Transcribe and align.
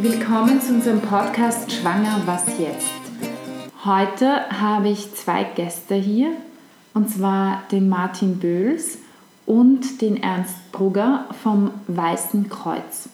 Willkommen 0.00 0.60
zu 0.60 0.74
unserem 0.74 1.00
Podcast 1.00 1.72
Schwanger, 1.72 2.22
was 2.24 2.46
jetzt? 2.56 2.86
Heute 3.84 4.48
habe 4.48 4.90
ich 4.90 5.12
zwei 5.16 5.42
Gäste 5.42 5.96
hier, 5.96 6.30
und 6.94 7.10
zwar 7.10 7.64
den 7.72 7.88
Martin 7.88 8.38
Böhls 8.38 8.98
und 9.44 10.00
den 10.00 10.22
Ernst 10.22 10.70
Brugger 10.70 11.26
vom 11.42 11.72
Weißen 11.88 12.48
Kreuz. 12.48 13.08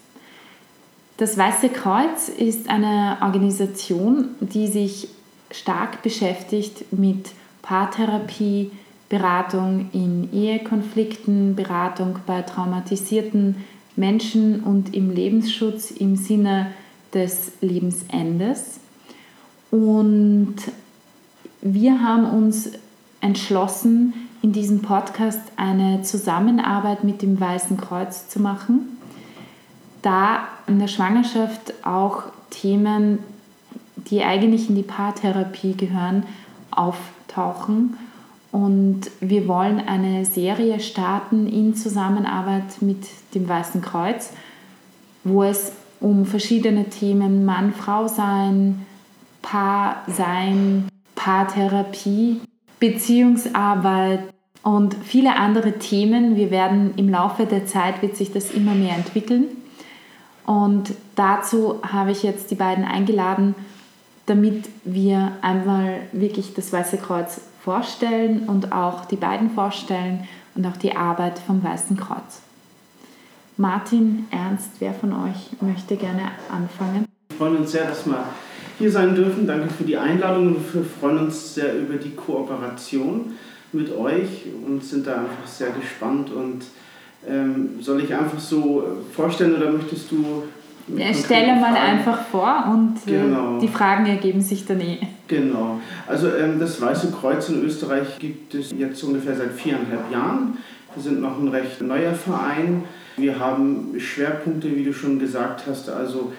Das 1.17 1.39
Weiße 1.39 1.71
Kreuz 1.71 2.29
ist 2.29 2.69
eine 2.69 3.17
Organisation, 3.23 4.35
die 4.41 4.67
sich 4.67 5.09
stark 5.53 6.03
beschäftigt 6.03 6.93
mit 6.93 7.31
Paartherapie, 7.63 8.73
Beratung 9.09 9.89
in 9.95 10.31
Ehekonflikten, 10.35 11.57
Beratung 11.57 12.19
bei 12.27 12.43
traumatisierten 12.43 13.57
Menschen 13.97 14.61
und 14.61 14.95
im 14.95 15.11
Lebensschutz 15.11 15.91
im 15.91 16.17
Sinne 16.17 16.73
des 17.15 17.53
Lebensendes. 17.61 18.81
Und 19.71 20.57
wir 21.63 22.01
haben 22.01 22.25
uns 22.25 22.71
entschlossen, 23.21 24.13
in 24.43 24.53
diesem 24.53 24.83
Podcast 24.83 25.41
eine 25.57 26.03
Zusammenarbeit 26.03 27.03
mit 27.03 27.23
dem 27.23 27.41
Weißen 27.41 27.79
Kreuz 27.79 28.29
zu 28.29 28.41
machen, 28.41 28.99
da 30.03 30.49
in 30.67 30.79
der 30.79 30.89
Schwangerschaft 30.89 31.73
auch 31.83 32.25
Themen, 32.51 33.21
die 33.97 34.23
eigentlich 34.23 34.69
in 34.69 34.77
die 34.77 34.83
Paartherapie 34.83 35.75
gehören, 35.75 36.25
auftauchen 36.71 37.97
und 38.55 39.11
wir 39.19 39.49
wollen 39.49 39.81
eine 39.81 40.25
Serie 40.25 40.79
starten 40.79 41.49
in 41.49 41.75
Zusammenarbeit 41.75 42.83
mit 42.83 43.05
dem 43.35 43.49
Weißen 43.49 43.83
Kreuz, 43.83 44.31
wo 45.25 45.43
es 45.43 45.73
um 46.05 46.27
verschiedene 46.27 46.91
Themen 46.91 47.47
Mann, 47.47 47.73
Frau 47.73 48.09
sein, 48.09 48.85
Paar 49.41 50.03
sein, 50.07 50.87
Paartherapie, 51.15 52.43
Beziehungsarbeit 52.79 54.21
und 54.63 54.95
viele 55.03 55.37
andere 55.37 55.79
Themen. 55.79 56.37
Wir 56.37 56.51
werden 56.51 56.93
im 56.97 57.09
Laufe 57.09 57.47
der 57.47 57.65
Zeit 57.65 58.03
wird 58.03 58.17
sich 58.17 58.31
das 58.33 58.51
immer 58.51 58.75
mehr 58.75 58.95
entwickeln. 58.95 59.47
Und 60.45 60.93
dazu 61.15 61.81
habe 61.83 62.11
ich 62.11 62.23
jetzt 62.23 62.51
die 62.51 62.55
beiden 62.55 62.85
eingeladen, 62.85 63.55
damit 64.27 64.69
wir 64.85 65.33
einmal 65.41 66.01
wirklich 66.13 66.53
das 66.53 66.71
Weiße 66.71 66.99
Kreuz 66.99 67.41
vorstellen 67.63 68.47
und 68.47 68.73
auch 68.73 69.07
die 69.07 69.17
beiden 69.17 69.49
vorstellen 69.49 70.29
und 70.55 70.67
auch 70.67 70.77
die 70.77 70.95
Arbeit 70.95 71.39
vom 71.39 71.65
Weißen 71.65 71.97
Kreuz. 71.97 72.43
Martin, 73.57 74.27
Ernst, 74.31 74.71
wer 74.81 74.93
von 74.93 75.13
euch 75.13 75.51
möchte 75.61 75.97
gerne 75.97 76.33
anfangen? 76.51 77.07
Wir 77.29 77.39
freuen 77.39 77.59
uns 77.59 77.71
sehr, 77.71 77.87
dass 77.87 78.05
wir 78.05 78.25
hier 78.79 78.91
sein 78.91 79.15
dürfen. 79.15 79.47
Danke 79.47 79.73
für 79.73 79.85
die 79.85 79.97
Einladung 79.97 80.57
und 80.57 80.75
wir 80.75 80.85
freuen 80.85 81.19
uns 81.19 81.55
sehr 81.55 81.79
über 81.79 81.95
die 81.95 82.11
Kooperation 82.11 83.35
mit 83.73 83.97
euch 83.97 84.47
und 84.67 84.83
sind 84.83 85.07
da 85.07 85.17
einfach 85.17 85.47
sehr 85.47 85.71
gespannt. 85.71 86.33
Und 86.33 86.65
ähm, 87.29 87.81
soll 87.81 88.03
ich 88.03 88.13
einfach 88.13 88.41
so 88.41 88.85
vorstellen 89.13 89.55
oder 89.57 89.71
möchtest 89.71 90.11
du 90.11 90.43
ja, 90.95 91.15
stelle 91.15 91.55
mal 91.55 91.75
einfach 91.75 92.27
vor 92.27 92.71
und 92.71 92.97
äh, 93.07 93.23
genau. 93.23 93.59
die 93.59 93.69
Fragen 93.69 94.05
ergeben 94.05 94.43
sich 94.43 94.67
dann 94.67 94.81
eh. 94.81 94.99
Genau. 95.29 95.81
Also 96.07 96.29
ähm, 96.35 96.59
das 96.61 96.81
Weiße 96.81 97.11
Kreuz 97.13 97.49
in 97.49 97.65
Österreich 97.65 98.19
gibt 98.19 98.55
es 98.55 98.71
jetzt 98.77 99.03
ungefähr 99.03 99.35
seit 99.35 99.53
viereinhalb 99.53 100.13
Jahren. 100.13 100.59
Wir 100.95 101.03
sind 101.03 101.21
noch 101.21 101.39
ein 101.39 101.49
recht 101.49 101.81
neuer 101.81 102.15
Verein. 102.15 102.85
Wir 103.17 103.39
haben 103.39 103.95
Schwerpunkte, 103.99 104.75
wie 104.75 104.85
du 104.85 104.93
schon 104.93 105.19
gesagt 105.19 105.65
hast, 105.67 105.89
also 105.89 106.33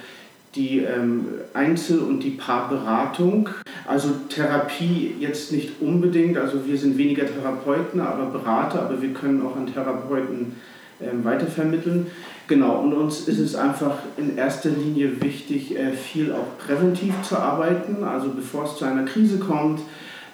die 0.55 0.79
ähm, 0.79 1.25
Einzel- 1.53 1.99
und 1.99 2.21
die 2.21 2.31
Paarberatung. 2.31 3.49
Also 3.85 4.09
Therapie 4.29 5.15
jetzt 5.19 5.51
nicht 5.51 5.81
unbedingt, 5.81 6.37
also 6.37 6.65
wir 6.65 6.77
sind 6.77 6.97
weniger 6.97 7.25
Therapeuten, 7.25 7.99
aber 7.99 8.27
Berater, 8.27 8.83
aber 8.83 9.01
wir 9.01 9.13
können 9.13 9.45
auch 9.45 9.55
an 9.57 9.67
Therapeuten 9.67 10.55
ähm, 11.01 11.25
weitervermitteln. 11.25 12.07
Genau, 12.47 12.79
und 12.79 12.93
uns 12.93 13.27
ist 13.27 13.39
es 13.39 13.55
einfach 13.55 13.97
in 14.17 14.37
erster 14.37 14.69
Linie 14.69 15.21
wichtig, 15.21 15.77
äh, 15.77 15.91
viel 15.91 16.31
auch 16.31 16.57
präventiv 16.57 17.13
zu 17.23 17.37
arbeiten. 17.37 18.03
Also 18.03 18.29
bevor 18.29 18.63
es 18.63 18.77
zu 18.77 18.85
einer 18.85 19.03
Krise 19.03 19.39
kommt, 19.39 19.81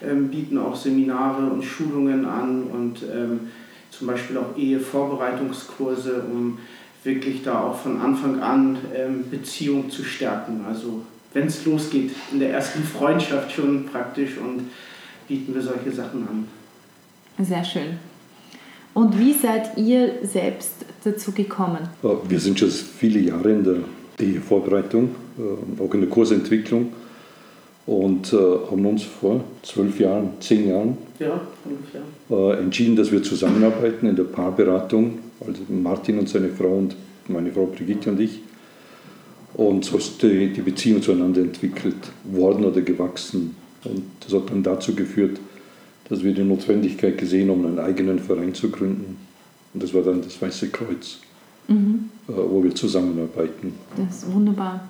ähm, 0.04 0.30
bieten 0.30 0.58
auch 0.58 0.76
Seminare 0.76 1.48
und 1.48 1.64
Schulungen 1.64 2.26
an 2.26 2.64
und 2.64 3.04
ähm, 3.04 3.40
zum 4.02 4.08
Beispiel 4.08 4.38
auch 4.38 4.58
Ehevorbereitungskurse, 4.58 6.24
um 6.24 6.58
wirklich 7.04 7.44
da 7.44 7.62
auch 7.62 7.80
von 7.80 8.02
Anfang 8.02 8.40
an 8.40 8.80
ähm, 8.96 9.26
Beziehung 9.30 9.92
zu 9.92 10.04
stärken. 10.04 10.66
Also 10.68 11.04
wenn 11.34 11.46
es 11.46 11.64
losgeht, 11.66 12.10
in 12.32 12.40
der 12.40 12.50
ersten 12.50 12.84
Freundschaft 12.84 13.52
schon 13.52 13.86
praktisch 13.86 14.38
und 14.38 14.72
bieten 15.28 15.54
wir 15.54 15.62
solche 15.62 15.92
Sachen 15.92 16.28
an. 16.28 16.48
Sehr 17.46 17.64
schön. 17.64 18.00
Und 18.96 19.20
wie 19.20 19.34
seid 19.34 19.78
ihr 19.78 20.14
selbst 20.24 20.74
dazu 21.04 21.32
gekommen? 21.32 21.88
Wir 22.28 22.40
sind 22.40 22.58
schon 22.58 22.72
viele 22.72 23.20
Jahre 23.20 23.52
in 23.52 23.64
der 23.64 23.78
Ehevorbereitung, 24.20 25.16
äh, 25.38 25.84
auch 25.84 25.94
in 25.94 26.02
der 26.02 26.10
Kursentwicklung 26.10 26.92
und 27.86 28.32
äh, 28.34 28.38
haben 28.38 28.86
uns 28.86 29.04
vor 29.04 29.44
zwölf 29.64 30.00
Jahren, 30.00 30.30
zehn 30.40 30.70
Jahren 30.70 30.98
ja. 31.20 31.42
Äh, 32.30 32.60
entschieden, 32.60 32.96
dass 32.96 33.12
wir 33.12 33.24
zusammenarbeiten 33.24 34.08
in 34.08 34.16
der 34.16 34.24
Paarberatung, 34.24 35.20
also 35.40 35.62
Martin 35.70 36.20
und 36.20 36.30
seine 36.30 36.50
Frau 36.50 36.78
und 36.78 36.96
meine 37.28 37.52
Frau 37.52 37.66
Brigitte 37.66 38.12
und 38.12 38.20
ich. 38.20 38.40
Und 39.54 39.84
so 39.84 39.98
ist 39.98 40.22
die, 40.24 40.54
die 40.54 40.62
Beziehung 40.62 41.02
zueinander 41.02 41.42
entwickelt 41.42 41.98
worden 42.24 42.66
oder 42.66 42.82
gewachsen. 42.82 43.56
Und 43.84 44.04
das 44.22 44.34
hat 44.34 44.50
dann 44.50 44.64
dazu 44.64 44.96
geführt, 44.96 45.40
dass 46.08 46.24
wir 46.24 46.34
die 46.34 46.44
Notwendigkeit 46.44 47.18
gesehen 47.18 47.50
haben, 47.50 47.66
einen 47.66 47.80
eigenen 47.80 48.20
Verein 48.20 48.54
zu 48.54 48.70
gründen. 48.70 49.18
Und 49.74 49.84
das 49.84 49.94
war 49.94 50.04
dann 50.04 50.22
das 50.22 50.42
Weiße 50.42 50.70
Kreuz, 50.70 51.20
mhm. 51.68 52.10
Äh, 52.28 52.34
wo 52.34 52.64
wir 52.64 52.76
zusammenarbeiten. 52.76 53.74
Das 53.98 54.24
ist 54.24 54.34
wunderbar. 54.34 54.88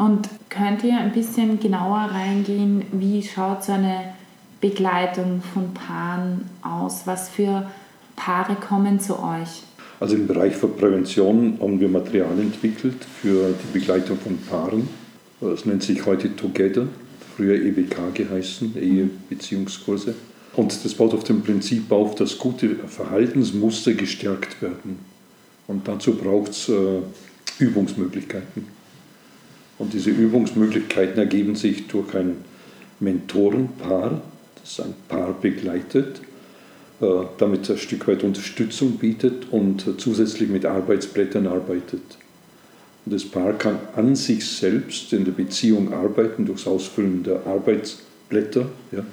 Und 0.00 0.30
könnt 0.48 0.82
ihr 0.82 0.96
ein 0.96 1.12
bisschen 1.12 1.60
genauer 1.60 2.08
reingehen, 2.10 2.84
wie 2.90 3.22
schaut 3.22 3.64
so 3.64 3.72
eine 3.72 4.14
Begleitung 4.58 5.42
von 5.52 5.74
Paaren 5.74 6.46
aus? 6.62 7.02
Was 7.04 7.28
für 7.28 7.70
Paare 8.16 8.54
kommen 8.54 8.98
zu 8.98 9.18
euch? 9.22 9.62
Also 10.00 10.16
im 10.16 10.26
Bereich 10.26 10.56
von 10.56 10.74
Prävention 10.74 11.58
haben 11.60 11.78
wir 11.78 11.90
Material 11.90 12.32
entwickelt 12.40 13.04
für 13.20 13.52
die 13.52 13.78
Begleitung 13.78 14.16
von 14.16 14.38
Paaren. 14.38 14.88
Das 15.42 15.66
nennt 15.66 15.82
sich 15.82 16.06
heute 16.06 16.34
Together, 16.34 16.86
früher 17.36 17.56
EBK 17.56 18.14
geheißen, 18.14 18.78
Ehebeziehungskurse. 18.80 20.14
Und 20.56 20.82
das 20.82 20.94
baut 20.94 21.12
auf 21.12 21.24
dem 21.24 21.42
Prinzip 21.42 21.92
auf, 21.92 22.14
dass 22.14 22.38
gute 22.38 22.74
Verhaltensmuster 22.74 23.92
gestärkt 23.92 24.62
werden. 24.62 24.98
Und 25.66 25.86
dazu 25.86 26.14
braucht 26.14 26.52
es 26.52 26.70
äh, 26.70 27.00
Übungsmöglichkeiten. 27.58 28.79
Und 29.80 29.92
diese 29.92 30.10
Übungsmöglichkeiten 30.10 31.18
ergeben 31.18 31.56
sich 31.56 31.88
durch 31.88 32.14
ein 32.14 32.36
Mentorenpaar, 33.00 34.22
das 34.62 34.78
ein 34.80 34.94
Paar 35.08 35.32
begleitet, 35.32 36.20
äh, 37.00 37.06
damit 37.38 37.68
ein 37.68 37.78
Stück 37.78 38.06
weit 38.06 38.22
Unterstützung 38.22 38.98
bietet 38.98 39.46
und 39.50 39.84
zusätzlich 39.98 40.48
mit 40.48 40.64
Arbeitsblättern 40.64 41.48
arbeitet. 41.48 42.02
Und 43.04 43.12
das 43.12 43.24
Paar 43.24 43.54
kann 43.54 43.80
an 43.96 44.14
sich 44.14 44.46
selbst 44.46 45.12
in 45.12 45.24
der 45.24 45.32
Beziehung 45.32 45.92
arbeiten 45.92 46.46
durchs 46.46 46.68
Ausfüllen 46.68 47.24
der 47.24 47.44
Arbeitsblätter. 47.44 48.66
Ja 48.92 49.04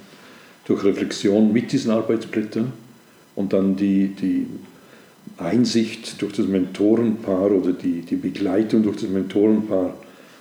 durch 0.68 0.84
Reflexion 0.84 1.54
mit 1.54 1.72
diesen 1.72 1.92
Arbeitsblättern 1.92 2.74
und 3.36 3.54
dann 3.54 3.78
die, 3.78 4.10
die 4.10 4.48
Einsicht 5.38 6.22
durch 6.22 6.34
das 6.34 6.48
Mentorenpaar 6.48 7.52
oder 7.52 7.72
die, 7.72 8.02
die 8.02 8.18
Begleitung 8.18 8.84
durch 8.84 8.98
das 8.98 9.10
Mentorenpaar, 9.10 9.94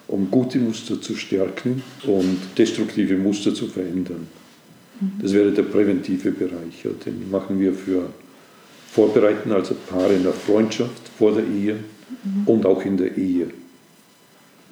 um 0.08 0.30
gute 0.30 0.58
Muster 0.58 1.00
zu 1.00 1.16
stärken 1.16 1.82
und 2.04 2.38
destruktive 2.56 3.16
Muster 3.16 3.54
zu 3.54 3.66
verändern. 3.66 4.28
Das 5.20 5.34
wäre 5.34 5.52
der 5.52 5.64
präventive 5.64 6.30
Bereich. 6.30 6.86
Den 7.04 7.30
machen 7.30 7.60
wir 7.60 7.74
für 7.74 8.08
Vorbereiten, 8.90 9.52
also 9.52 9.74
Paare 9.74 10.14
in 10.14 10.22
der 10.22 10.32
Freundschaft, 10.32 11.08
vor 11.18 11.32
der 11.34 11.44
Ehe 11.44 11.74
mhm. 11.74 12.46
und 12.46 12.64
auch 12.64 12.82
in 12.82 12.96
der 12.96 13.16
Ehe. 13.16 13.48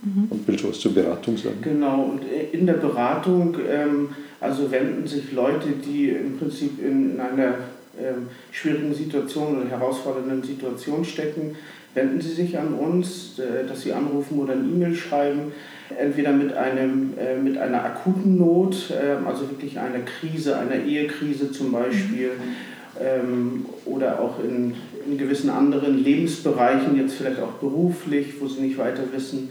Mhm. 0.03 0.27
Und 0.31 0.49
willst 0.49 0.65
du 0.65 0.71
was 0.71 0.81
zur 0.81 0.95
Beratung 0.95 1.37
sagen? 1.37 1.59
Genau, 1.61 2.05
und 2.05 2.23
in 2.53 2.67
der 2.67 2.75
Beratung 2.75 3.57
ähm, 3.69 4.09
also 4.41 4.71
wenden 4.71 5.07
sich 5.07 5.33
Leute, 5.33 5.69
die 5.85 6.09
im 6.11 6.39
Prinzip 6.39 6.83
in 6.83 7.21
einer 7.21 7.55
ähm, 7.99 8.29
schwierigen 8.51 8.95
Situation 8.95 9.59
oder 9.59 9.71
herausfordernden 9.71 10.43
Situation 10.43 11.05
stecken, 11.05 11.57
wenden 11.95 12.21
sie 12.21 12.33
sich 12.33 12.59
an 12.59 12.75
uns, 12.75 13.39
äh, 13.39 13.67
dass 13.67 13.83
sie 13.83 13.93
anrufen 13.93 14.39
oder 14.39 14.53
eine 14.53 14.65
E-Mail 14.65 14.95
schreiben, 14.95 15.53
entweder 15.99 16.33
mit, 16.33 16.53
einem, 16.53 17.15
äh, 17.19 17.37
mit 17.37 17.57
einer 17.57 17.85
akuten 17.85 18.37
Not, 18.39 18.91
äh, 18.91 19.27
also 19.27 19.49
wirklich 19.51 19.79
einer 19.79 20.01
Krise, 20.01 20.59
einer 20.59 20.77
Ehekrise 20.77 21.53
zum 21.53 21.73
Beispiel, 21.73 22.33
ähm, 23.01 23.67
oder 23.85 24.21
auch 24.21 24.43
in, 24.43 24.75
in 25.07 25.19
gewissen 25.19 25.51
anderen 25.51 26.03
Lebensbereichen, 26.03 26.97
jetzt 26.97 27.15
vielleicht 27.15 27.41
auch 27.41 27.53
beruflich, 27.55 28.35
wo 28.41 28.47
sie 28.47 28.63
nicht 28.63 28.79
weiter 28.79 29.03
wissen. 29.13 29.51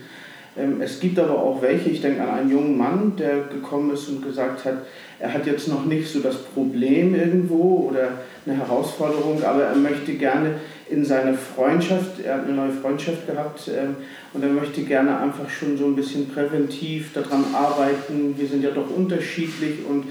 Ähm, 0.57 0.81
es 0.81 0.99
gibt 0.99 1.19
aber 1.19 1.37
auch 1.37 1.61
welche, 1.61 1.89
ich 1.89 2.01
denke 2.01 2.21
an 2.21 2.29
einen 2.29 2.51
jungen 2.51 2.77
Mann, 2.77 3.13
der 3.17 3.41
gekommen 3.51 3.91
ist 3.93 4.07
und 4.09 4.23
gesagt 4.23 4.65
hat, 4.65 4.85
er 5.19 5.33
hat 5.33 5.45
jetzt 5.45 5.67
noch 5.67 5.85
nicht 5.85 6.07
so 6.07 6.19
das 6.19 6.37
Problem 6.37 7.15
irgendwo 7.15 7.89
oder 7.89 8.09
eine 8.45 8.57
Herausforderung, 8.57 9.41
aber 9.43 9.63
er 9.63 9.75
möchte 9.75 10.13
gerne 10.13 10.55
in 10.89 11.05
seine 11.05 11.33
Freundschaft, 11.33 12.19
er 12.23 12.35
hat 12.35 12.45
eine 12.45 12.53
neue 12.53 12.71
Freundschaft 12.71 13.25
gehabt 13.27 13.69
ähm, 13.69 13.95
und 14.33 14.43
er 14.43 14.49
möchte 14.49 14.81
gerne 14.83 15.17
einfach 15.17 15.49
schon 15.49 15.77
so 15.77 15.85
ein 15.85 15.95
bisschen 15.95 16.27
präventiv 16.29 17.13
daran 17.13 17.45
arbeiten. 17.53 18.35
Wir 18.37 18.47
sind 18.47 18.63
ja 18.63 18.71
doch 18.71 18.89
unterschiedlich 18.89 19.85
und 19.87 20.05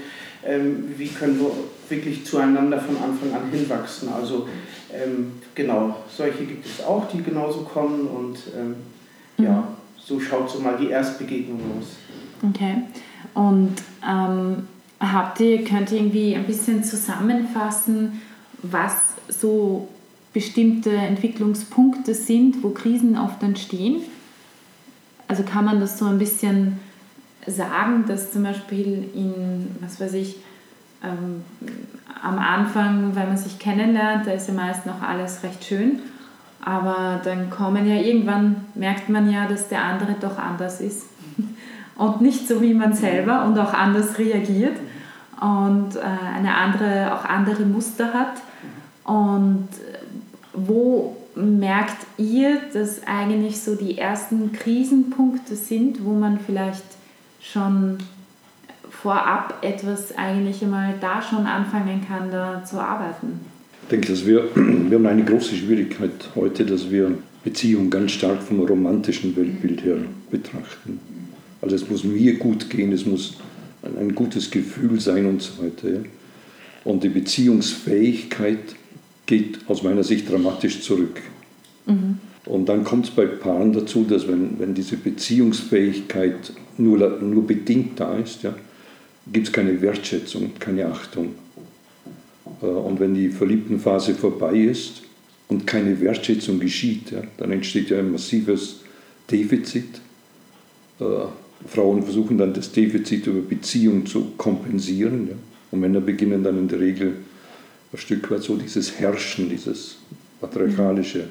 ähm, 0.45 0.93
wie 0.97 1.07
können 1.07 1.39
wir 1.39 1.51
wirklich 1.89 2.25
zueinander 2.25 2.79
von 2.79 2.97
Anfang 2.97 3.33
an 3.33 3.49
hinwachsen. 3.51 4.09
Also 4.09 4.47
ähm, 4.91 5.33
genau, 5.55 5.97
solche 6.09 6.45
gibt 6.45 6.65
es 6.65 6.83
auch, 6.83 7.07
die 7.09 7.23
genauso 7.23 7.61
kommen 7.61 8.07
und 8.07 8.37
ähm, 8.57 8.75
mhm. 9.37 9.45
ja, 9.45 9.67
so 9.97 10.19
schaut 10.19 10.49
so 10.49 10.59
mal 10.59 10.77
die 10.77 10.89
Erstbegegnung 10.89 11.59
los. 11.75 11.97
Okay. 12.49 12.75
Und 13.33 13.75
ähm, 14.07 14.67
habt 14.99 15.39
ihr, 15.39 15.63
könnt 15.63 15.91
ihr 15.91 15.99
irgendwie 15.99 16.35
ein 16.35 16.45
bisschen 16.45 16.83
zusammenfassen, 16.83 18.21
was 18.61 19.13
so 19.27 19.87
bestimmte 20.33 20.91
Entwicklungspunkte 20.91 22.13
sind, 22.13 22.63
wo 22.63 22.69
Krisen 22.69 23.17
oft 23.17 23.41
entstehen? 23.43 24.01
Also 25.27 25.43
kann 25.43 25.65
man 25.65 25.79
das 25.79 25.97
so 25.97 26.05
ein 26.05 26.17
bisschen 26.17 26.79
sagen, 27.45 28.05
dass 28.07 28.31
zum 28.31 28.43
Beispiel 28.43 29.09
in, 29.13 29.75
was 29.79 29.99
weiß 29.99 30.13
ich, 30.13 30.37
ähm, 31.03 31.43
am 32.21 32.39
Anfang, 32.39 33.15
wenn 33.15 33.27
man 33.27 33.37
sich 33.37 33.59
kennenlernt, 33.59 34.25
da 34.25 34.31
ist 34.31 34.47
ja 34.47 34.53
meist 34.53 34.85
noch 34.85 35.01
alles 35.01 35.43
recht 35.43 35.63
schön, 35.63 35.99
aber 36.63 37.19
dann 37.23 37.49
kommen 37.49 37.87
ja 37.87 37.95
irgendwann, 37.95 38.65
merkt 38.75 39.09
man 39.09 39.29
ja, 39.29 39.47
dass 39.47 39.67
der 39.67 39.83
andere 39.83 40.15
doch 40.19 40.37
anders 40.37 40.79
ist 40.79 41.07
und 41.97 42.21
nicht 42.21 42.47
so 42.47 42.61
wie 42.61 42.73
man 42.73 42.93
selber 42.93 43.45
und 43.45 43.59
auch 43.59 43.73
anders 43.73 44.17
reagiert 44.17 44.77
und 45.41 45.97
äh, 45.97 46.01
eine 46.37 46.55
andere, 46.55 47.13
auch 47.13 47.25
andere 47.25 47.63
Muster 47.63 48.13
hat. 48.13 48.41
Und 49.03 49.67
wo 50.53 51.17
merkt 51.35 52.05
ihr, 52.17 52.59
dass 52.73 53.01
eigentlich 53.05 53.59
so 53.59 53.75
die 53.75 53.97
ersten 53.97 54.51
Krisenpunkte 54.51 55.55
sind, 55.55 56.05
wo 56.05 56.11
man 56.11 56.39
vielleicht 56.39 56.83
schon 57.41 57.97
vorab 58.89 59.63
etwas 59.63 60.15
eigentlich 60.15 60.63
einmal 60.63 60.95
da 61.01 61.21
schon 61.21 61.45
anfangen 61.45 62.05
kann, 62.07 62.31
da 62.31 62.63
zu 62.63 62.79
arbeiten? 62.79 63.39
Ich 63.83 63.89
denke, 63.89 64.07
dass 64.07 64.25
wir, 64.25 64.49
wir 64.55 64.97
haben 64.97 65.05
eine 65.05 65.25
große 65.25 65.55
Schwierigkeit 65.55 66.11
heute, 66.35 66.65
dass 66.65 66.89
wir 66.89 67.17
Beziehungen 67.43 67.89
ganz 67.89 68.11
stark 68.11 68.41
vom 68.41 68.61
romantischen 68.61 69.35
Weltbild 69.35 69.83
her 69.83 69.97
betrachten. 70.31 70.99
Also 71.61 71.75
es 71.75 71.89
muss 71.89 72.03
mir 72.03 72.35
gut 72.35 72.69
gehen, 72.69 72.91
es 72.91 73.05
muss 73.05 73.37
ein, 73.81 74.15
gutes 74.15 74.49
Gefühl 74.49 74.99
sein 74.99 75.25
und 75.25 75.41
so 75.41 75.63
weiter. 75.63 76.05
Und 76.85 77.03
die 77.03 77.09
Beziehungsfähigkeit 77.09 78.75
geht 79.33 79.59
aus 79.67 79.81
meiner 79.81 80.03
Sicht 80.03 80.29
dramatisch 80.29 80.81
zurück. 80.81 81.19
Mhm. 81.87 82.19
Und 82.45 82.67
dann 82.67 82.83
kommt 82.83 83.05
es 83.05 83.11
bei 83.11 83.25
Paaren 83.25 83.73
dazu, 83.73 84.03
dass 84.03 84.27
wenn, 84.27 84.59
wenn 84.59 84.73
diese 84.75 84.97
Beziehungsfähigkeit 84.97 86.53
nur, 86.77 86.97
nur 87.19 87.47
bedingt 87.47 87.99
da 87.99 88.17
ist, 88.17 88.43
ja, 88.43 88.53
gibt 89.31 89.47
es 89.47 89.53
keine 89.53 89.81
Wertschätzung, 89.81 90.51
keine 90.59 90.85
Achtung. 90.87 91.29
Äh, 92.61 92.65
und 92.65 92.99
wenn 92.99 93.15
die 93.15 93.29
Verliebtenphase 93.29 94.13
vorbei 94.13 94.55
ist 94.55 95.01
und 95.47 95.65
keine 95.65 95.99
Wertschätzung 95.99 96.59
geschieht, 96.59 97.11
ja, 97.11 97.23
dann 97.37 97.51
entsteht 97.51 97.89
ja 97.89 97.99
ein 97.99 98.11
massives 98.11 98.81
Defizit. 99.31 100.01
Äh, 100.99 101.05
Frauen 101.65 102.03
versuchen 102.03 102.37
dann 102.37 102.53
das 102.53 102.71
Defizit 102.71 103.25
über 103.25 103.41
Beziehung 103.41 104.05
zu 104.05 104.33
kompensieren. 104.37 105.27
Ja. 105.29 105.35
Und 105.71 105.79
Männer 105.79 106.01
beginnen 106.01 106.43
dann 106.43 106.59
in 106.59 106.67
der 106.67 106.81
Regel 106.81 107.13
ein 107.93 107.97
Stück 107.97 108.29
weit 108.31 108.43
so 108.43 108.55
dieses 108.55 108.99
Herrschen, 108.99 109.49
dieses 109.49 109.97
patriarchalische 110.41 111.25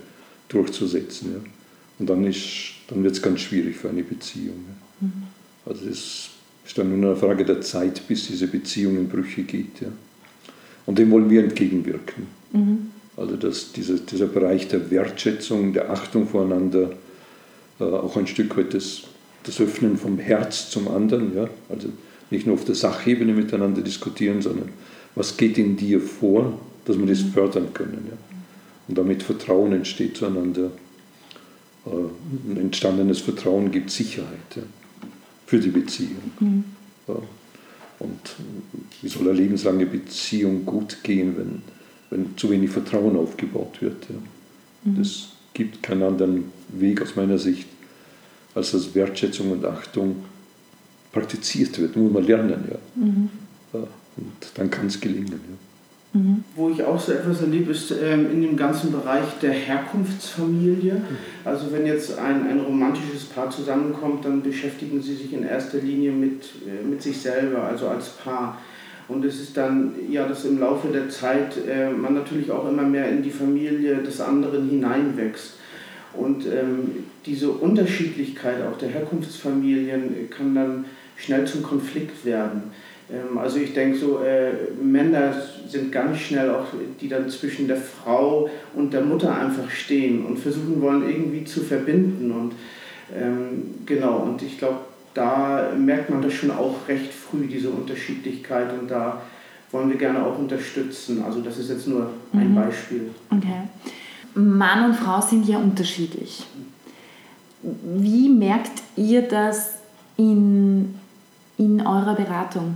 durchzusetzen. 0.48 1.32
Ja. 1.32 1.40
Und 1.98 2.08
dann, 2.08 2.22
dann 2.88 3.04
wird 3.04 3.14
es 3.14 3.22
ganz 3.22 3.40
schwierig 3.40 3.76
für 3.76 3.90
eine 3.90 4.02
Beziehung. 4.02 4.64
Ja. 5.00 5.06
Mhm. 5.06 5.12
Also 5.66 5.88
es 5.88 6.30
ist 6.64 6.78
dann 6.78 7.00
nur 7.00 7.10
eine 7.10 7.20
Frage 7.20 7.44
der 7.44 7.60
Zeit, 7.60 8.06
bis 8.08 8.26
diese 8.26 8.46
Beziehung 8.46 8.96
in 8.96 9.08
Brüche 9.08 9.42
geht. 9.42 9.80
Ja. 9.80 9.88
Und 10.86 10.98
dem 10.98 11.10
wollen 11.10 11.30
wir 11.30 11.42
entgegenwirken. 11.42 12.26
Mhm. 12.52 12.90
Also 13.16 13.36
dass 13.36 13.72
dieser, 13.72 13.96
dieser 13.96 14.26
Bereich 14.26 14.68
der 14.68 14.90
Wertschätzung, 14.90 15.72
der 15.72 15.90
Achtung 15.90 16.26
voreinander, 16.28 16.92
äh, 17.78 17.84
auch 17.84 18.16
ein 18.16 18.26
Stück 18.26 18.56
weit 18.56 18.74
das, 18.74 19.02
das 19.42 19.60
Öffnen 19.60 19.96
vom 19.96 20.18
Herz 20.18 20.70
zum 20.70 20.88
anderen, 20.88 21.34
ja. 21.36 21.48
also 21.68 21.88
nicht 22.30 22.46
nur 22.46 22.54
auf 22.54 22.64
der 22.64 22.74
Sachebene 22.74 23.32
miteinander 23.32 23.82
diskutieren, 23.82 24.40
sondern 24.40 24.70
was 25.14 25.36
geht 25.36 25.58
in 25.58 25.76
dir 25.76 26.00
vor, 26.00 26.58
dass 26.84 26.98
wir 26.98 27.06
das 27.06 27.20
fördern 27.20 27.72
können. 27.74 28.06
Ja. 28.10 28.16
Und 28.88 28.98
damit 28.98 29.22
Vertrauen 29.22 29.72
entsteht 29.72 30.16
zueinander. 30.16 30.70
Äh, 31.86 32.50
ein 32.50 32.56
entstandenes 32.56 33.20
Vertrauen 33.20 33.70
gibt 33.70 33.90
Sicherheit 33.90 34.56
ja, 34.56 34.62
für 35.46 35.58
die 35.58 35.70
Beziehung. 35.70 36.32
Mhm. 36.40 36.64
Ja. 37.08 37.16
Und 37.98 38.36
wie 39.00 39.08
soll 39.08 39.28
eine 39.28 39.38
lebenslange 39.38 39.86
Beziehung 39.86 40.66
gut 40.66 40.98
gehen, 41.04 41.36
wenn, 41.36 41.62
wenn 42.10 42.36
zu 42.36 42.50
wenig 42.50 42.70
Vertrauen 42.70 43.16
aufgebaut 43.16 43.80
wird? 43.80 44.06
Ja. 44.08 44.90
Mhm. 44.90 44.98
Das 44.98 45.28
gibt 45.54 45.82
keinen 45.82 46.02
anderen 46.02 46.44
Weg 46.68 47.02
aus 47.02 47.14
meiner 47.14 47.38
Sicht, 47.38 47.68
als 48.54 48.72
dass 48.72 48.94
Wertschätzung 48.94 49.52
und 49.52 49.64
Achtung 49.64 50.24
praktiziert 51.12 51.78
wird. 51.78 51.96
Muss 51.96 52.12
man 52.12 52.24
lernen. 52.24 52.64
Ja. 52.70 52.78
Mhm. 52.96 53.28
Und 54.16 54.32
dann 54.54 54.70
kann 54.70 54.86
es 54.86 55.00
gelingen. 55.00 55.32
Ja. 55.32 56.18
Mhm. 56.20 56.44
Wo 56.56 56.68
ich 56.68 56.82
auch 56.82 57.00
so 57.00 57.12
etwas 57.12 57.40
erlebe, 57.40 57.72
ist 57.72 57.90
ähm, 57.90 58.30
in 58.30 58.42
dem 58.42 58.56
ganzen 58.56 58.92
Bereich 58.92 59.24
der 59.40 59.52
Herkunftsfamilie. 59.52 60.94
Mhm. 60.94 61.16
Also 61.44 61.72
wenn 61.72 61.86
jetzt 61.86 62.18
ein, 62.18 62.46
ein 62.46 62.60
romantisches 62.60 63.24
Paar 63.24 63.50
zusammenkommt, 63.50 64.24
dann 64.24 64.42
beschäftigen 64.42 65.00
sie 65.00 65.14
sich 65.14 65.32
in 65.32 65.44
erster 65.44 65.78
Linie 65.78 66.12
mit, 66.12 66.44
äh, 66.66 66.86
mit 66.86 67.02
sich 67.02 67.18
selber, 67.18 67.62
also 67.64 67.88
als 67.88 68.10
Paar. 68.10 68.60
Und 69.08 69.24
es 69.24 69.40
ist 69.40 69.56
dann, 69.56 69.94
ja, 70.10 70.28
dass 70.28 70.44
im 70.44 70.60
Laufe 70.60 70.88
der 70.88 71.08
Zeit 71.08 71.56
äh, 71.66 71.90
man 71.90 72.14
natürlich 72.14 72.50
auch 72.50 72.68
immer 72.68 72.82
mehr 72.82 73.08
in 73.08 73.22
die 73.22 73.30
Familie 73.30 73.96
des 73.96 74.20
anderen 74.20 74.68
hineinwächst. 74.68 75.54
Und 76.12 76.44
ähm, 76.46 77.04
diese 77.24 77.50
Unterschiedlichkeit 77.50 78.62
auch 78.62 78.76
der 78.76 78.90
Herkunftsfamilien 78.90 80.28
kann 80.28 80.54
dann 80.54 80.84
schnell 81.16 81.46
zum 81.46 81.62
Konflikt 81.62 82.24
werden. 82.24 82.64
Ähm, 83.12 83.38
also 83.38 83.58
ich 83.58 83.74
denke 83.74 83.98
so, 83.98 84.20
äh, 84.20 84.52
Männer 84.82 85.34
sind 85.68 85.92
ganz 85.92 86.18
schnell 86.18 86.50
auch, 86.50 86.66
die 87.00 87.08
dann 87.08 87.28
zwischen 87.28 87.68
der 87.68 87.76
Frau 87.76 88.48
und 88.74 88.92
der 88.92 89.02
Mutter 89.02 89.34
einfach 89.34 89.70
stehen 89.70 90.24
und 90.24 90.38
versuchen 90.38 90.80
wollen, 90.80 91.08
irgendwie 91.08 91.44
zu 91.44 91.60
verbinden. 91.60 92.30
Und 92.30 92.52
ähm, 93.14 93.74
genau, 93.86 94.18
und 94.18 94.42
ich 94.42 94.58
glaube, 94.58 94.80
da 95.14 95.70
merkt 95.76 96.10
man 96.10 96.22
das 96.22 96.32
schon 96.32 96.50
auch 96.50 96.88
recht 96.88 97.12
früh, 97.12 97.46
diese 97.46 97.70
Unterschiedlichkeit. 97.70 98.72
Und 98.78 98.90
da 98.90 99.20
wollen 99.70 99.90
wir 99.90 99.96
gerne 99.96 100.24
auch 100.24 100.38
unterstützen. 100.38 101.22
Also 101.24 101.40
das 101.40 101.58
ist 101.58 101.70
jetzt 101.70 101.86
nur 101.86 102.10
ein 102.32 102.50
mhm. 102.50 102.54
Beispiel. 102.54 103.10
Okay. 103.30 103.62
Mann 104.34 104.86
und 104.90 104.96
Frau 104.96 105.20
sind 105.20 105.46
ja 105.46 105.58
unterschiedlich. 105.58 106.46
Wie 107.62 108.28
merkt 108.28 108.82
ihr 108.96 109.22
das 109.22 109.74
in, 110.16 110.94
in 111.58 111.86
eurer 111.86 112.14
Beratung? 112.14 112.74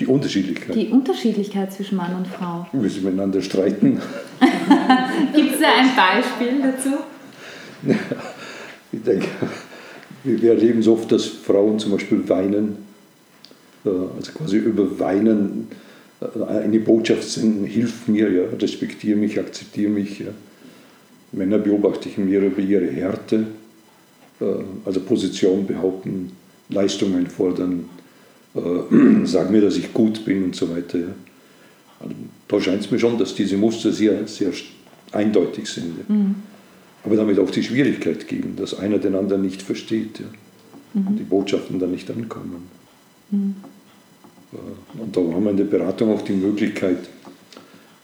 Die 0.00 0.06
Unterschiedlichkeit. 0.06 0.74
Die 0.74 0.88
Unterschiedlichkeit 0.88 1.72
zwischen 1.72 1.96
Mann 1.96 2.14
und 2.16 2.26
Frau. 2.26 2.66
Wie 2.72 2.88
sie 2.88 3.00
miteinander 3.00 3.40
streiten. 3.40 4.00
Gibt 5.34 5.54
es 5.54 5.60
da 5.60 5.68
ein 5.78 5.94
Beispiel 5.94 6.60
dazu? 6.62 6.98
ich 8.92 9.02
denke, 9.02 9.26
wir 10.24 10.50
erleben 10.50 10.82
so 10.82 10.94
oft, 10.94 11.12
dass 11.12 11.26
Frauen 11.26 11.78
zum 11.78 11.92
Beispiel 11.92 12.28
weinen, 12.28 12.78
äh, 13.84 13.90
also 13.90 14.32
quasi 14.32 14.56
über 14.56 14.98
Weinen 14.98 15.68
äh, 16.20 16.42
eine 16.44 16.80
Botschaft 16.80 17.22
senden, 17.24 17.64
hilf 17.64 18.08
mir, 18.08 18.30
ja, 18.32 18.42
respektiere 18.58 19.16
mich, 19.16 19.38
akzeptiere 19.38 19.90
mich. 19.90 20.20
Ja. 20.20 20.28
Männer 21.32 21.58
beobachte 21.58 22.08
ich 22.08 22.18
mehr 22.18 22.42
über 22.42 22.60
ihre 22.60 22.86
Härte, 22.86 23.46
äh, 24.40 24.44
also 24.84 25.00
Position 25.00 25.66
behaupten, 25.66 26.32
Leistungen 26.68 27.26
fordern, 27.26 27.88
äh, 28.54 28.60
sag 29.24 29.50
mir, 29.50 29.60
dass 29.60 29.76
ich 29.76 29.92
gut 29.92 30.24
bin 30.24 30.44
und 30.44 30.56
so 30.56 30.70
weiter. 30.70 30.98
Ja. 30.98 31.14
Also, 32.00 32.14
da 32.48 32.60
scheint 32.60 32.82
es 32.82 32.90
mir 32.90 32.98
schon, 32.98 33.18
dass 33.18 33.34
diese 33.34 33.56
Muster 33.56 33.92
sehr, 33.92 34.26
sehr 34.26 34.52
eindeutig 35.12 35.68
sind. 35.68 35.98
Ja. 35.98 36.14
Mhm. 36.14 36.34
Aber 37.04 37.16
damit 37.16 37.38
auch 37.38 37.50
die 37.50 37.62
Schwierigkeit 37.62 38.26
geben, 38.28 38.56
dass 38.56 38.78
einer 38.78 38.98
den 38.98 39.14
anderen 39.14 39.42
nicht 39.42 39.62
versteht. 39.62 40.20
Ja. 40.20 40.26
Mhm. 40.94 41.16
Die 41.16 41.24
Botschaften 41.24 41.78
dann 41.78 41.90
nicht 41.90 42.10
ankommen. 42.10 42.68
Mhm. 43.30 43.56
Äh, 44.52 45.00
und 45.00 45.16
da 45.16 45.20
haben 45.20 45.44
wir 45.44 45.50
in 45.50 45.56
der 45.56 45.64
Beratung 45.64 46.12
auch 46.14 46.22
die 46.22 46.32
Möglichkeit, 46.32 46.98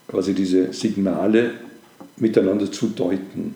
quasi 0.08 0.34
diese 0.34 0.72
Signale 0.72 1.52
miteinander 2.16 2.70
zu 2.70 2.88
deuten. 2.88 3.54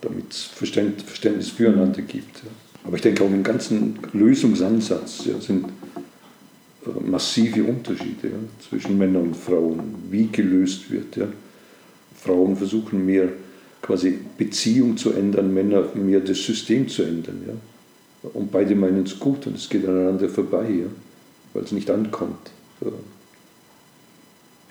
damit 0.00 0.30
es 0.30 0.42
Verständnis 0.42 1.48
füreinander 1.48 2.02
gibt. 2.02 2.42
Ja. 2.44 2.50
Aber 2.84 2.96
ich 2.96 3.02
denke 3.02 3.24
auch 3.24 3.30
im 3.30 3.42
ganzen 3.42 3.98
Lösungsansatz 4.12 5.24
ja, 5.24 5.40
sind 5.40 5.66
äh, 6.86 7.00
massive 7.10 7.64
Unterschiede 7.64 8.28
ja, 8.28 8.68
zwischen 8.68 8.98
Männern 8.98 9.22
und 9.22 9.36
Frauen, 9.36 9.94
wie 10.10 10.26
gelöst 10.26 10.90
wird. 10.90 11.16
Ja. 11.16 11.26
Frauen 12.14 12.56
versuchen 12.56 13.04
mehr 13.04 13.28
quasi 13.80 14.18
Beziehung 14.36 14.96
zu 14.96 15.12
ändern, 15.12 15.52
Männer 15.52 15.84
mehr 15.94 16.20
das 16.20 16.42
System 16.42 16.88
zu 16.88 17.02
ändern. 17.02 17.42
Ja. 17.46 18.30
Und 18.32 18.50
beide 18.50 18.74
meinen 18.74 19.04
es 19.04 19.18
gut 19.18 19.46
und 19.46 19.56
es 19.56 19.68
geht 19.68 19.86
aneinander 19.86 20.28
vorbei, 20.28 20.68
ja, 20.70 20.86
weil 21.52 21.64
es 21.64 21.72
nicht 21.72 21.90
ankommt. 21.90 22.50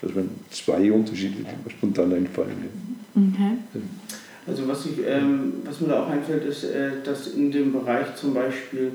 Das 0.00 0.14
wären 0.14 0.30
zwei 0.50 0.90
Unterschiede, 0.92 1.36
die 1.36 1.42
mir 1.42 1.70
spontan 1.70 2.12
einfallen. 2.12 2.68
Okay. 3.14 3.80
Also 4.46 4.68
was, 4.68 4.84
ich, 4.86 4.98
ähm, 5.06 5.54
was 5.64 5.80
mir 5.80 5.88
da 5.88 6.02
auch 6.02 6.10
einfällt, 6.10 6.44
ist, 6.44 6.64
äh, 6.64 6.90
dass 7.02 7.28
in 7.28 7.50
dem 7.50 7.72
Bereich 7.72 8.14
zum 8.14 8.34
Beispiel 8.34 8.92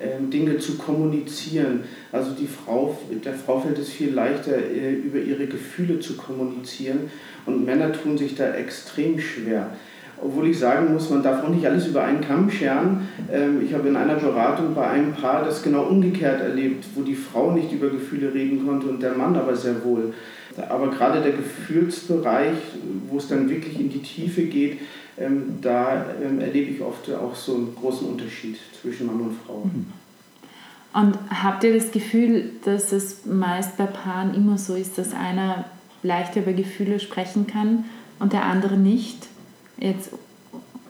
ähm, 0.00 0.30
Dinge 0.30 0.58
zu 0.58 0.78
kommunizieren. 0.78 1.84
Also 2.12 2.32
die 2.32 2.46
Frau, 2.46 2.98
der 3.24 3.34
Frau 3.34 3.60
fällt 3.60 3.78
es 3.78 3.90
viel 3.90 4.12
leichter, 4.12 4.56
äh, 4.56 4.92
über 4.92 5.18
ihre 5.18 5.46
Gefühle 5.46 6.00
zu 6.00 6.16
kommunizieren 6.16 7.10
und 7.46 7.64
Männer 7.64 7.92
tun 7.92 8.16
sich 8.16 8.34
da 8.34 8.54
extrem 8.54 9.18
schwer. 9.18 9.70
Obwohl 10.24 10.48
ich 10.48 10.58
sagen 10.58 10.92
muss, 10.92 11.10
man 11.10 11.22
darf 11.22 11.42
auch 11.42 11.48
nicht 11.48 11.66
alles 11.66 11.88
über 11.88 12.04
einen 12.04 12.20
Kamm 12.20 12.48
scheren. 12.48 13.08
Ähm, 13.30 13.60
ich 13.64 13.74
habe 13.74 13.88
in 13.88 13.96
einer 13.96 14.14
Beratung 14.14 14.74
bei 14.74 14.88
einem 14.88 15.12
Paar 15.12 15.44
das 15.44 15.62
genau 15.62 15.82
umgekehrt 15.82 16.40
erlebt, 16.40 16.84
wo 16.94 17.02
die 17.02 17.16
Frau 17.16 17.50
nicht 17.50 17.72
über 17.72 17.90
Gefühle 17.90 18.32
reden 18.32 18.64
konnte 18.64 18.86
und 18.86 19.02
der 19.02 19.14
Mann 19.14 19.34
aber 19.34 19.56
sehr 19.56 19.84
wohl. 19.84 20.14
Aber 20.68 20.90
gerade 20.90 21.20
der 21.20 21.32
Gefühlsbereich, 21.32 22.56
wo 23.08 23.18
es 23.18 23.28
dann 23.28 23.48
wirklich 23.48 23.78
in 23.78 23.90
die 23.90 24.02
Tiefe 24.02 24.42
geht, 24.42 24.78
ähm, 25.18 25.58
da 25.60 26.06
ähm, 26.22 26.40
erlebe 26.40 26.70
ich 26.70 26.80
oft 26.80 27.10
auch 27.12 27.34
so 27.34 27.54
einen 27.54 27.74
großen 27.74 28.08
Unterschied 28.08 28.58
zwischen 28.80 29.06
Mann 29.06 29.20
und 29.20 29.36
Frau. 29.46 29.64
Mhm. 29.64 29.86
Und 30.94 31.18
habt 31.30 31.64
ihr 31.64 31.74
das 31.74 31.90
Gefühl, 31.90 32.50
dass 32.64 32.92
es 32.92 33.24
meist 33.24 33.76
bei 33.76 33.86
Paaren 33.86 34.34
immer 34.34 34.58
so 34.58 34.74
ist, 34.74 34.98
dass 34.98 35.14
einer 35.14 35.64
leichter 36.02 36.40
über 36.40 36.52
Gefühle 36.52 37.00
sprechen 37.00 37.46
kann 37.46 37.84
und 38.18 38.32
der 38.32 38.44
andere 38.44 38.76
nicht? 38.76 39.26
Jetzt 39.78 40.10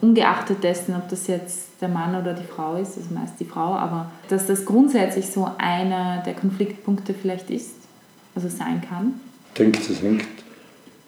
ungeachtet 0.01 0.65
dessen, 0.65 0.97
ob 0.97 1.09
das 1.09 1.29
jetzt 1.29 1.81
der 1.81 1.89
Mann 1.89 2.21
oder 2.21 2.35
die 2.35 2.45
Frau 2.45 2.77
ist, 2.77 2.97
also 2.97 3.15
meist 3.15 3.39
die 3.39 3.45
Frau, 3.45 3.75
aber 3.75 4.11
dass 4.29 4.47
das 4.47 4.65
grundsätzlich 4.65 5.29
so 5.29 5.49
einer 5.59 6.23
der 6.27 6.35
Konfliktpunkte 6.35 7.15
vielleicht 7.15 7.51
ist, 7.51 7.75
also 8.35 8.49
sein 8.49 8.83
kann? 8.89 9.21
Ich 9.53 9.59
denke, 9.59 9.81
das 9.87 10.03
hängt. 10.03 10.25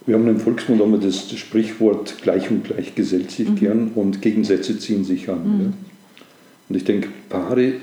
Wir 0.07 0.17
haben 0.17 0.29
im 0.29 0.39
Volksmund 0.39 0.83
immer 0.83 0.99
das, 0.99 1.29
das 1.29 1.39
Sprichwort 1.39 2.17
gleich 2.21 2.51
und 2.51 2.65
gleich 2.65 2.95
gesellt 2.95 3.31
sich 3.31 3.49
mhm. 3.49 3.57
gern 3.57 3.91
und 3.95 4.21
Gegensätze 4.21 4.79
ziehen 4.79 5.05
sich 5.05 5.31
an. 5.31 5.43
Mhm. 5.45 5.61
Ja. 5.61 5.73
Und 6.69 6.77
ich 6.77 6.85
denke, 6.85 7.09
Paare, 7.31 7.75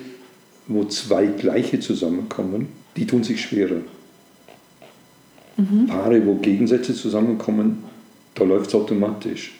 wo 0.67 0.85
zwei 0.85 1.25
Gleiche 1.25 1.79
zusammenkommen, 1.79 2.67
die 2.95 3.07
tun 3.07 3.23
sich 3.23 3.41
schwerer. 3.41 3.81
Mhm. 5.57 5.87
Paare, 5.87 6.25
wo 6.25 6.35
Gegensätze 6.35 6.93
zusammenkommen, 6.93 7.83
da 8.35 8.43
läuft 8.43 8.67
es 8.67 8.75
automatisch. 8.75 9.53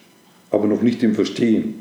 Aber 0.52 0.68
noch 0.68 0.84
nicht 0.84 1.02
im 1.02 1.16
Verstehen, 1.16 1.76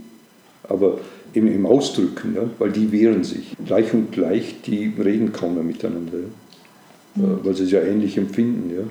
aber 0.62 0.98
im, 1.34 1.46
im 1.46 1.66
Ausdrücken, 1.66 2.34
ja, 2.34 2.42
weil 2.58 2.72
die 2.72 2.90
wehren 2.90 3.24
sich. 3.24 3.56
Gleich 3.66 3.92
und 3.92 4.12
gleich, 4.12 4.56
die 4.66 4.92
reden 4.98 5.32
kaum 5.32 5.54
mehr 5.54 5.62
miteinander, 5.62 6.18
ja, 7.16 7.22
mhm. 7.22 7.40
weil 7.42 7.54
sie 7.54 7.64
es 7.64 7.70
ja 7.70 7.80
ähnlich 7.80 8.16
empfinden. 8.16 8.70
Ja. 8.74 8.82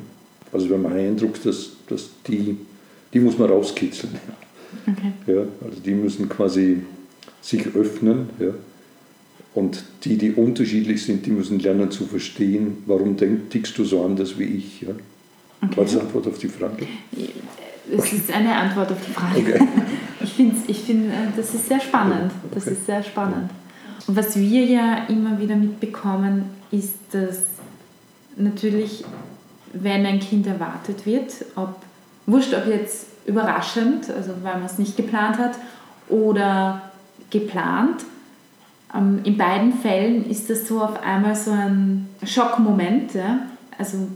Also 0.51 0.73
haben 0.73 0.85
einen 0.85 1.09
Eindruck, 1.09 1.41
dass, 1.43 1.71
dass 1.87 2.09
die, 2.27 2.57
die 3.13 3.19
muss 3.19 3.37
man 3.37 3.49
rauskitzeln. 3.49 4.13
Okay. 4.87 5.11
Ja, 5.27 5.41
also 5.65 5.79
die 5.83 5.93
müssen 5.93 6.27
quasi 6.29 6.81
sich 7.41 7.67
öffnen. 7.75 8.29
Ja. 8.39 8.53
Und 9.55 9.83
die, 10.03 10.17
die 10.17 10.31
unterschiedlich 10.31 11.03
sind, 11.03 11.25
die 11.25 11.31
müssen 11.31 11.59
lernen 11.59 11.91
zu 11.91 12.05
verstehen, 12.05 12.83
warum 12.85 13.17
denk, 13.17 13.49
tickst 13.49 13.77
du 13.77 13.83
so 13.83 14.03
anders 14.03 14.37
wie 14.37 14.45
ich. 14.45 14.81
Ja. 14.81 14.89
Okay. 15.61 15.77
War 15.77 15.83
das 15.83 15.97
Antwort 15.97 16.27
auf 16.27 16.37
die 16.37 16.47
Frage? 16.47 16.87
Es 17.91 18.13
ist 18.13 18.31
eine 18.31 18.55
Antwort 18.55 18.91
auf 18.91 19.05
die 19.05 19.11
Frage. 19.11 19.39
Okay. 19.39 19.67
Ich 20.21 20.33
finde, 20.33 20.55
ich 20.67 20.79
find, 20.79 21.05
äh, 21.05 21.27
das 21.35 21.53
ist 21.53 21.69
sehr 21.69 21.79
spannend. 21.79 22.31
Das 22.53 22.67
ist 22.67 22.85
sehr 22.85 23.01
spannend. 23.01 23.49
Was 24.05 24.37
wir 24.37 24.65
ja 24.65 25.05
immer 25.07 25.39
wieder 25.39 25.55
mitbekommen, 25.55 26.43
ist, 26.71 26.95
dass 27.11 27.39
natürlich 28.35 29.05
wenn 29.73 30.05
ein 30.05 30.19
Kind 30.19 30.47
erwartet 30.47 31.05
wird, 31.05 31.33
ob 31.55 31.75
wurscht, 32.25 32.53
ob 32.53 32.67
jetzt 32.67 33.07
überraschend, 33.25 34.09
also 34.09 34.31
weil 34.43 34.55
man 34.55 34.65
es 34.65 34.77
nicht 34.77 34.97
geplant 34.97 35.37
hat, 35.37 35.57
oder 36.09 36.81
geplant. 37.29 38.03
Ähm, 38.95 39.19
in 39.23 39.37
beiden 39.37 39.73
Fällen 39.73 40.29
ist 40.29 40.49
das 40.49 40.67
so 40.67 40.81
auf 40.81 41.01
einmal 41.03 41.35
so 41.35 41.51
ein 41.51 42.09
Schockmoment, 42.23 43.13
ja? 43.13 43.39
also 43.77 44.07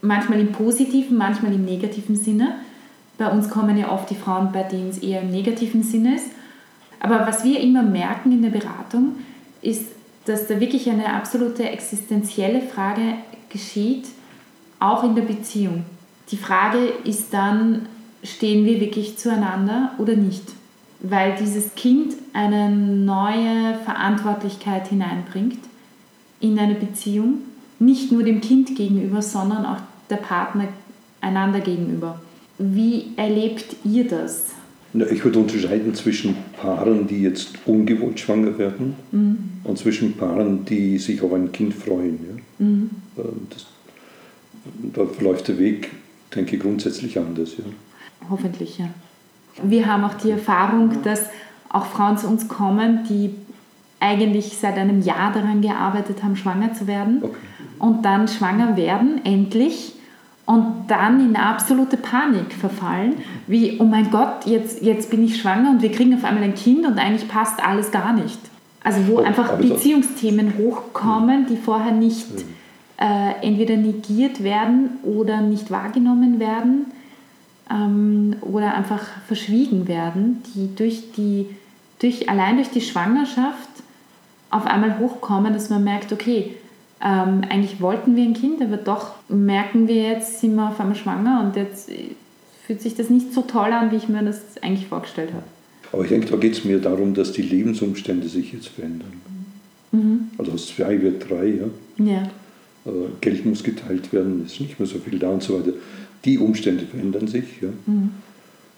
manchmal 0.00 0.40
im 0.40 0.52
positiven, 0.52 1.16
manchmal 1.16 1.52
im 1.52 1.64
negativen 1.64 2.16
Sinne. 2.16 2.56
Bei 3.18 3.28
uns 3.28 3.50
kommen 3.50 3.76
ja 3.76 3.90
oft 3.90 4.10
die 4.10 4.14
Frauen, 4.14 4.50
bei 4.52 4.62
denen 4.62 4.90
es 4.90 4.98
eher 4.98 5.22
im 5.22 5.30
negativen 5.30 5.82
Sinne 5.82 6.16
ist. 6.16 6.26
Aber 7.00 7.26
was 7.26 7.44
wir 7.44 7.60
immer 7.60 7.82
merken 7.82 8.32
in 8.32 8.42
der 8.42 8.50
Beratung, 8.50 9.16
ist, 9.60 9.86
dass 10.24 10.46
da 10.46 10.60
wirklich 10.60 10.88
eine 10.88 11.12
absolute 11.14 11.68
existenzielle 11.68 12.62
Frage 12.62 13.14
geschieht, 13.48 14.06
auch 14.82 15.04
in 15.04 15.14
der 15.14 15.22
Beziehung. 15.22 15.84
Die 16.30 16.36
Frage 16.36 16.78
ist 17.04 17.32
dann, 17.32 17.86
stehen 18.24 18.64
wir 18.64 18.80
wirklich 18.80 19.16
zueinander 19.16 19.92
oder 19.98 20.14
nicht? 20.14 20.44
Weil 21.00 21.36
dieses 21.36 21.74
Kind 21.74 22.14
eine 22.32 22.70
neue 22.70 23.74
Verantwortlichkeit 23.84 24.88
hineinbringt 24.88 25.58
in 26.40 26.58
eine 26.58 26.74
Beziehung, 26.74 27.38
nicht 27.78 28.12
nur 28.12 28.22
dem 28.22 28.40
Kind 28.40 28.76
gegenüber, 28.76 29.22
sondern 29.22 29.66
auch 29.66 29.78
der 30.10 30.16
Partner 30.16 30.68
einander 31.20 31.60
gegenüber. 31.60 32.20
Wie 32.58 33.12
erlebt 33.16 33.76
ihr 33.84 34.06
das? 34.06 34.46
Ich 35.10 35.24
würde 35.24 35.38
unterscheiden 35.38 35.94
zwischen 35.94 36.36
Paaren, 36.60 37.06
die 37.06 37.22
jetzt 37.22 37.54
ungewollt 37.64 38.20
schwanger 38.20 38.58
werden, 38.58 38.94
mhm. 39.10 39.38
und 39.64 39.78
zwischen 39.78 40.12
Paaren, 40.12 40.64
die 40.66 40.98
sich 40.98 41.22
auf 41.22 41.32
ein 41.32 41.50
Kind 41.50 41.74
freuen. 41.74 42.18
Ja? 42.28 42.66
Mhm. 42.66 42.90
Ähm, 43.16 43.46
das 43.48 43.66
da 44.64 45.04
verläuft 45.06 45.48
der 45.48 45.58
Weg, 45.58 45.90
denke 46.34 46.56
ich, 46.56 46.62
grundsätzlich 46.62 47.18
anders. 47.18 47.56
Ja. 47.58 47.64
Hoffentlich, 48.30 48.78
ja. 48.78 48.86
Wir 49.62 49.86
haben 49.86 50.04
auch 50.04 50.14
die 50.14 50.30
Erfahrung, 50.30 51.02
dass 51.02 51.26
auch 51.68 51.86
Frauen 51.86 52.18
zu 52.18 52.28
uns 52.28 52.48
kommen, 52.48 53.04
die 53.08 53.34
eigentlich 54.00 54.56
seit 54.58 54.76
einem 54.76 55.00
Jahr 55.00 55.32
daran 55.32 55.60
gearbeitet 55.60 56.22
haben, 56.22 56.36
schwanger 56.36 56.74
zu 56.74 56.86
werden 56.86 57.20
okay. 57.22 57.36
und 57.78 58.04
dann 58.04 58.28
schwanger 58.28 58.76
werden, 58.76 59.24
endlich, 59.24 59.94
und 60.44 60.86
dann 60.88 61.20
in 61.20 61.36
absolute 61.36 61.96
Panik 61.96 62.52
verfallen, 62.52 63.14
wie, 63.46 63.78
oh 63.78 63.84
mein 63.84 64.10
Gott, 64.10 64.44
jetzt, 64.44 64.82
jetzt 64.82 65.10
bin 65.10 65.24
ich 65.24 65.40
schwanger 65.40 65.70
und 65.70 65.82
wir 65.82 65.92
kriegen 65.92 66.14
auf 66.14 66.24
einmal 66.24 66.42
ein 66.42 66.54
Kind 66.54 66.84
und 66.84 66.98
eigentlich 66.98 67.28
passt 67.28 67.64
alles 67.64 67.92
gar 67.92 68.12
nicht. 68.12 68.40
Also 68.82 69.06
wo 69.06 69.20
oh, 69.20 69.22
einfach 69.22 69.56
Beziehungsthemen 69.58 70.54
hochkommen, 70.58 71.46
die 71.46 71.56
vorher 71.56 71.92
nicht 71.92 72.26
äh, 73.02 73.44
entweder 73.44 73.76
negiert 73.76 74.44
werden 74.44 74.90
oder 75.02 75.40
nicht 75.40 75.72
wahrgenommen 75.72 76.38
werden 76.38 76.86
ähm, 77.68 78.36
oder 78.42 78.74
einfach 78.74 79.02
verschwiegen 79.26 79.88
werden, 79.88 80.40
die 80.54 80.72
durch 80.76 81.10
die, 81.16 81.46
durch, 81.98 82.28
allein 82.28 82.56
durch 82.56 82.70
die 82.70 82.80
Schwangerschaft 82.80 83.68
auf 84.50 84.66
einmal 84.66 85.00
hochkommen, 85.00 85.52
dass 85.52 85.68
man 85.68 85.82
merkt, 85.82 86.12
okay, 86.12 86.54
ähm, 87.02 87.40
eigentlich 87.48 87.80
wollten 87.80 88.14
wir 88.14 88.22
ein 88.22 88.34
Kind, 88.34 88.62
aber 88.62 88.76
doch 88.76 89.14
merken 89.28 89.88
wir 89.88 89.96
jetzt, 89.96 90.40
sind 90.40 90.54
wir 90.54 90.68
auf 90.68 90.78
einmal 90.78 90.94
schwanger 90.94 91.42
und 91.44 91.56
jetzt 91.56 91.90
fühlt 92.64 92.80
sich 92.80 92.94
das 92.94 93.10
nicht 93.10 93.34
so 93.34 93.42
toll 93.42 93.72
an, 93.72 93.90
wie 93.90 93.96
ich 93.96 94.08
mir 94.08 94.22
das 94.22 94.40
eigentlich 94.62 94.86
vorgestellt 94.86 95.30
habe. 95.32 95.42
Aber 95.92 96.04
ich 96.04 96.10
denke, 96.10 96.28
da 96.28 96.36
geht 96.36 96.52
es 96.52 96.64
mir 96.64 96.78
darum, 96.78 97.14
dass 97.14 97.32
die 97.32 97.42
Lebensumstände 97.42 98.28
sich 98.28 98.52
jetzt 98.52 98.68
verändern. 98.68 99.20
Mhm. 99.90 100.28
Also 100.38 100.52
aus 100.52 100.68
zwei 100.68 101.02
wird 101.02 101.28
drei, 101.28 101.46
ja. 101.46 102.04
ja. 102.04 102.30
Äh, 102.84 102.90
Geld 103.20 103.44
muss 103.44 103.62
geteilt 103.62 104.12
werden, 104.12 104.42
es 104.44 104.54
ist 104.54 104.60
nicht 104.60 104.78
mehr 104.78 104.88
so 104.88 104.98
viel 104.98 105.18
da 105.18 105.30
und 105.30 105.42
so 105.42 105.58
weiter. 105.58 105.72
Die 106.24 106.38
Umstände 106.38 106.84
verändern 106.86 107.28
sich. 107.28 107.44
Ja. 107.60 107.68
Mhm. 107.86 108.10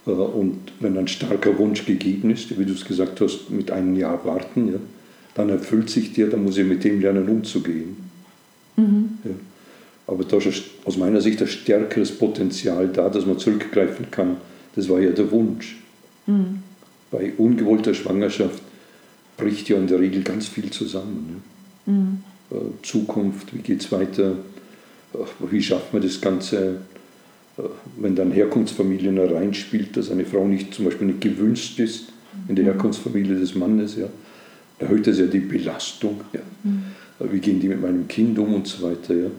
Äh, 0.06 0.10
und 0.10 0.72
wenn 0.80 0.96
ein 0.98 1.08
starker 1.08 1.56
Wunsch 1.58 1.86
gegeben 1.86 2.30
ist, 2.30 2.58
wie 2.58 2.64
du 2.64 2.72
es 2.72 2.84
gesagt 2.84 3.20
hast, 3.20 3.50
mit 3.50 3.70
einem 3.70 3.96
Jahr 3.96 4.24
warten, 4.24 4.72
ja, 4.72 4.78
dann 5.34 5.48
erfüllt 5.48 5.90
sich 5.90 6.12
dir, 6.12 6.28
dann 6.28 6.44
muss 6.44 6.56
ich 6.56 6.66
mit 6.66 6.84
dem 6.84 7.00
lernen 7.00 7.28
umzugehen. 7.28 7.96
Mhm. 8.76 9.18
Ja. 9.24 9.30
Aber 10.06 10.24
da 10.24 10.36
ist 10.36 10.62
aus 10.84 10.98
meiner 10.98 11.20
Sicht 11.20 11.40
ein 11.40 11.48
stärkeres 11.48 12.12
Potenzial 12.12 12.88
da, 12.88 13.08
dass 13.08 13.24
man 13.24 13.38
zurückgreifen 13.38 14.10
kann. 14.10 14.36
Das 14.76 14.88
war 14.88 15.00
ja 15.00 15.10
der 15.10 15.30
Wunsch. 15.30 15.76
Mhm. 16.26 16.62
Bei 17.10 17.32
ungewollter 17.38 17.94
Schwangerschaft 17.94 18.60
bricht 19.36 19.68
ja 19.68 19.76
in 19.76 19.86
der 19.86 20.00
Regel 20.00 20.22
ganz 20.22 20.46
viel 20.46 20.70
zusammen. 20.70 21.40
Ja. 21.86 21.92
Mhm. 21.92 22.18
Äh, 22.54 22.82
Zukunft, 22.82 23.54
wie 23.54 23.58
geht 23.58 23.80
es 23.80 23.92
weiter, 23.92 24.32
äh, 25.14 25.18
wie 25.50 25.62
schafft 25.62 25.92
man 25.92 26.02
das 26.02 26.20
Ganze, 26.20 26.76
äh, 27.58 27.62
wenn 27.98 28.14
dann 28.14 28.30
Herkunftsfamilien 28.30 29.18
reinspielt, 29.18 29.96
dass 29.96 30.10
eine 30.10 30.24
Frau 30.24 30.46
nicht 30.46 30.74
zum 30.74 30.84
Beispiel 30.86 31.08
nicht 31.08 31.20
gewünscht 31.20 31.78
ist, 31.78 32.12
in 32.48 32.56
der 32.56 32.64
Herkunftsfamilie 32.64 33.36
des 33.36 33.54
Mannes, 33.54 33.96
ja, 33.96 34.08
erhöht 34.78 35.06
das 35.06 35.18
ja 35.18 35.26
die 35.26 35.38
Belastung. 35.38 36.20
Ja. 36.32 36.40
Wie 37.20 37.38
gehen 37.38 37.60
die 37.60 37.68
mit 37.68 37.80
meinem 37.80 38.08
Kind 38.08 38.36
um 38.38 38.54
und 38.54 38.66
so 38.66 38.82
weiter, 38.82 39.14
ja. 39.14 39.30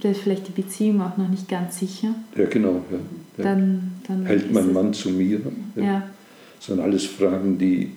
Da 0.00 0.10
ist 0.10 0.20
vielleicht 0.20 0.48
die 0.48 0.62
Beziehung 0.62 1.02
auch 1.02 1.16
noch 1.16 1.28
nicht 1.28 1.48
ganz 1.48 1.78
sicher. 1.78 2.14
Ja, 2.36 2.46
genau. 2.46 2.84
Ja, 2.90 2.98
ja. 3.36 3.44
Dann, 3.44 3.92
dann 4.06 4.24
Hält 4.24 4.52
mein 4.52 4.72
Mann 4.72 4.94
zu 4.94 5.10
mir? 5.10 5.40
Ja. 5.76 5.82
Ja. 5.82 6.10
Das 6.56 6.66
sind 6.66 6.80
alles 6.80 7.04
Fragen, 7.04 7.58
die, 7.58 7.90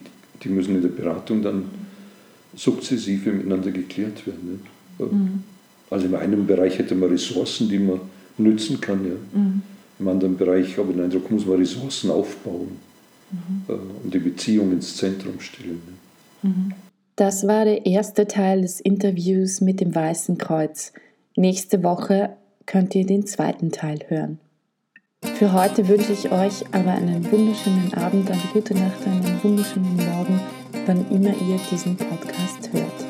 die 0.44 0.50
müssen 0.50 0.76
in 0.76 0.82
der 0.82 0.90
Beratung 0.90 1.42
dann 1.42 1.66
sukzessive 2.56 3.32
miteinander 3.32 3.72
geklärt 3.72 4.26
werden. 4.28 4.62
Ja. 5.00 5.06
Mhm. 5.06 5.44
Also 5.90 6.06
in 6.06 6.16
einem 6.16 6.48
Bereich 6.48 6.78
hätte 6.80 6.96
man 6.96 7.10
Ressourcen, 7.10 7.70
die 7.70 7.80
man 7.80 8.00
nützen 8.38 8.80
kann. 8.80 9.06
Ja. 9.06 9.40
Mhm. 9.40 9.62
Im 10.00 10.08
anderen 10.08 10.38
Bereich 10.38 10.78
habe 10.78 10.90
ich 10.90 10.96
den 10.96 11.06
Eindruck, 11.06 11.30
muss 11.30 11.46
man 11.46 11.58
Ressourcen 11.58 12.10
aufbauen 12.10 12.78
äh, 13.68 13.74
und 14.04 14.14
die 14.14 14.20
Beziehung 14.20 14.72
ins 14.72 14.98
Zentrum 14.98 15.40
stellen. 15.40 15.82
Ja. 16.44 16.50
Das 17.16 17.46
war 17.48 17.66
der 17.66 17.86
erste 17.86 18.28
Teil 18.28 18.62
des 18.62 18.80
Interviews 18.80 19.62
mit 19.62 19.80
dem 19.80 19.94
Weißen 19.94 20.38
Kreuz. 20.38 20.92
Nächste 21.36 21.84
Woche 21.84 22.36
könnt 22.66 22.96
ihr 22.96 23.06
den 23.06 23.28
zweiten 23.28 23.72
Teil 23.72 24.00
hören. 24.08 24.40
Für 25.36 25.54
heute 25.54 25.88
wünsche 25.88 26.14
ich 26.14 26.32
euch 26.32 26.66
aber 26.72 26.94
einen 26.94 27.32
wunderschönen 27.32 27.94
Abend, 27.94 28.32
eine 28.32 28.42
gute 28.54 28.74
Nacht, 28.74 29.06
einen 29.06 29.44
wunderschönen 29.44 29.96
Morgen, 29.98 30.40
wann 30.86 31.10
immer 31.10 31.30
ihr 31.30 31.60
diesen 31.70 31.96
Podcast 31.96 32.70
hört. 32.74 33.01